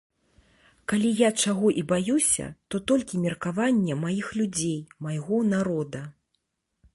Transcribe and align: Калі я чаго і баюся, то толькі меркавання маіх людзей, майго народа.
Калі 0.93 1.09
я 1.19 1.29
чаго 1.43 1.67
і 1.81 1.83
баюся, 1.91 2.45
то 2.73 2.81
толькі 2.93 3.21
меркавання 3.27 3.99
маіх 4.07 4.33
людзей, 4.41 4.81
майго 5.09 5.37
народа. 5.53 6.01